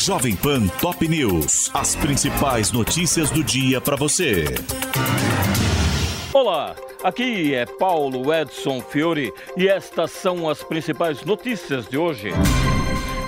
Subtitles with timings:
[0.00, 1.70] Jovem Pan Top News.
[1.74, 4.46] As principais notícias do dia para você.
[6.32, 6.74] Olá,
[7.04, 12.30] aqui é Paulo Edson Fiore e estas são as principais notícias de hoje.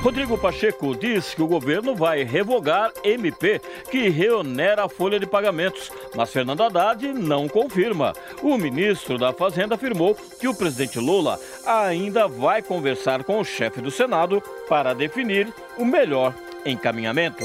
[0.02, 3.60] Rodrigo Pacheco diz que o governo vai revogar MP
[3.90, 8.14] que reonera a folha de pagamentos, mas Fernando Haddad não confirma.
[8.42, 13.82] O ministro da Fazenda afirmou que o presidente Lula ainda vai conversar com o chefe
[13.82, 16.34] do Senado para definir o melhor
[16.64, 17.44] encaminhamento.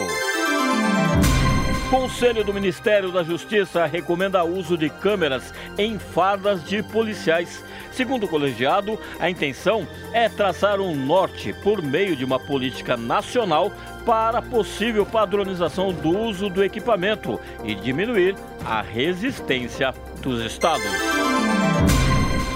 [1.90, 7.64] Conselho do Ministério da Justiça recomenda o uso de câmeras em fardas de policiais.
[7.94, 13.72] Segundo o colegiado, a intenção é traçar um norte por meio de uma política nacional
[14.06, 20.92] para possível padronização do uso do equipamento e diminuir a resistência dos estados.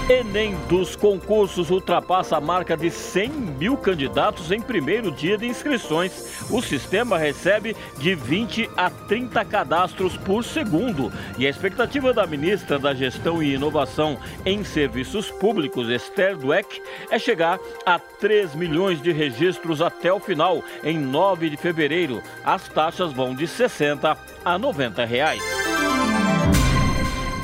[0.08, 6.44] Enem dos concursos ultrapassa a marca de 100 mil candidatos em primeiro dia de inscrições.
[6.50, 11.12] O sistema recebe de 20 a 30 cadastros por segundo.
[11.38, 17.18] E a expectativa da ministra da Gestão e Inovação em Serviços Públicos, Esther Dweck, é
[17.18, 22.20] chegar a 3 milhões de registros até o final, em 9 de fevereiro.
[22.44, 25.61] As taxas vão de 60 a 90 reais.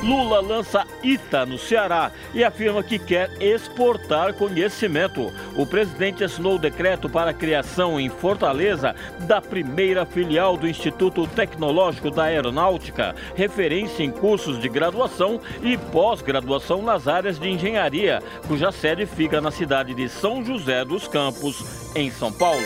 [0.09, 5.31] Lula lança ITA no Ceará e afirma que quer exportar conhecimento.
[5.55, 11.27] O presidente assinou o decreto para a criação em Fortaleza da primeira filial do Instituto
[11.27, 18.73] Tecnológico da Aeronáutica, referência em cursos de graduação e pós-graduação nas áreas de engenharia, cuja
[18.73, 22.65] sede fica na cidade de São José dos Campos, em São Paulo.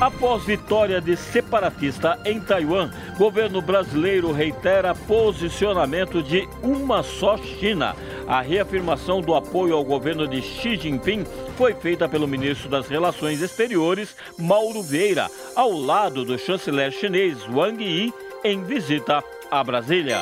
[0.00, 7.96] Após vitória de separatista em Taiwan, governo brasileiro reitera posicionamento de uma só China.
[8.28, 11.24] A reafirmação do apoio ao governo de Xi Jinping
[11.56, 17.82] foi feita pelo ministro das Relações Exteriores, Mauro Vieira, ao lado do chanceler chinês Wang
[17.82, 20.20] Yi, em visita a Brasília.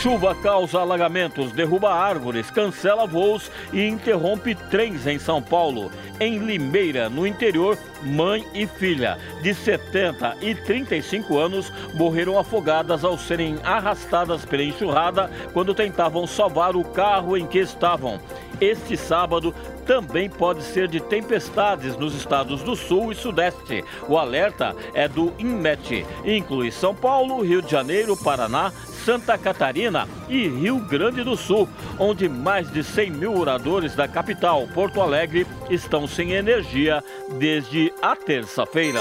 [0.00, 5.92] Chuva causa alagamentos, derruba árvores, cancela voos e interrompe trens em São Paulo.
[6.18, 13.18] Em Limeira, no interior, mãe e filha de 70 e 35 anos morreram afogadas ao
[13.18, 18.18] serem arrastadas pela enxurrada quando tentavam salvar o carro em que estavam.
[18.58, 19.54] Este sábado
[19.86, 23.84] também pode ser de tempestades nos estados do Sul e Sudeste.
[24.06, 26.06] O alerta é do INMET.
[26.24, 28.70] Inclui São Paulo, Rio de Janeiro, Paraná,
[29.04, 31.68] Santa Catarina e Rio Grande do Sul,
[31.98, 37.02] onde mais de 100 mil moradores da capital, Porto Alegre, estão sem energia
[37.38, 39.00] desde a terça-feira.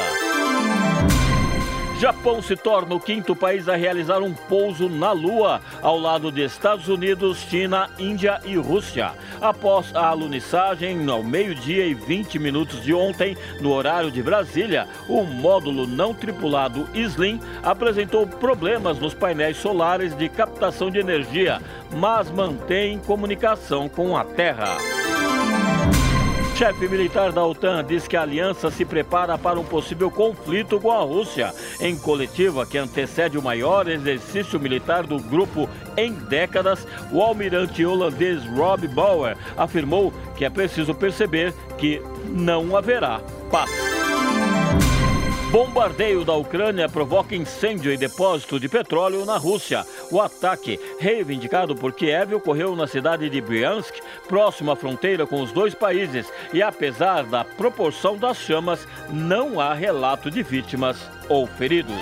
[1.99, 6.41] Japão se torna o quinto país a realizar um pouso na Lua, ao lado de
[6.41, 9.11] Estados Unidos, China, Índia e Rússia.
[9.41, 15.23] Após a alunissagem, ao meio-dia e 20 minutos de ontem, no horário de Brasília, o
[15.23, 21.61] módulo não tripulado Slim apresentou problemas nos painéis solares de captação de energia,
[21.91, 24.98] mas mantém comunicação com a Terra.
[26.59, 30.91] Chefe militar da OTAN diz que a aliança se prepara para um possível conflito com
[30.91, 31.53] a Rússia.
[31.79, 38.43] Em coletiva que antecede o maior exercício militar do grupo em décadas, o almirante holandês
[38.57, 43.98] Rob Bauer afirmou que é preciso perceber que não haverá paz.
[45.51, 49.83] Bombardeio da Ucrânia provoca incêndio em depósito de petróleo na Rússia.
[50.11, 53.95] O ataque, reivindicado por Kiev, ocorreu na cidade de Bryansk,
[54.27, 56.31] próximo à fronteira com os dois países.
[56.53, 61.97] E apesar da proporção das chamas, não há relato de vítimas ou feridos.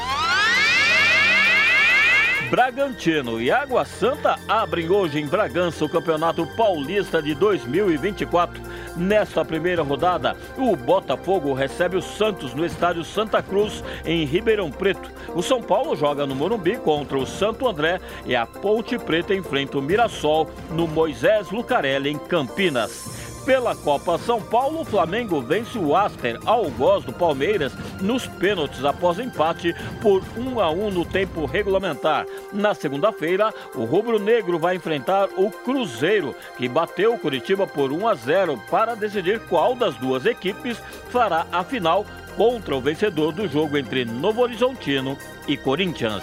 [2.50, 8.62] Bragantino e Água Santa abrem hoje em Bragança o Campeonato Paulista de 2024.
[8.96, 15.12] Nesta primeira rodada, o Botafogo recebe o Santos no estádio Santa Cruz, em Ribeirão Preto.
[15.36, 19.78] O São Paulo joga no Morumbi contra o Santo André e a Ponte Preta enfrenta
[19.78, 23.17] o Mirassol no Moisés Lucarelli, em Campinas.
[23.48, 29.20] Pela Copa São Paulo, o Flamengo vence o Aster Algoz do Palmeiras nos pênaltis após
[29.20, 32.26] empate por 1 a 1 no tempo regulamentar.
[32.52, 38.10] Na segunda-feira, o Rubro Negro vai enfrentar o Cruzeiro, que bateu o Curitiba por 1
[38.10, 40.78] a 0 para decidir qual das duas equipes
[41.10, 42.06] fará a final
[42.36, 45.18] contra o vencedor do jogo entre Novo Horizontino
[45.48, 46.22] e Corinthians.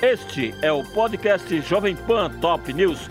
[0.00, 3.10] Este é o podcast Jovem Pan Top News.